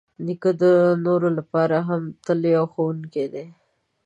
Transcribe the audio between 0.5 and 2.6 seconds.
د نورو لپاره هم تل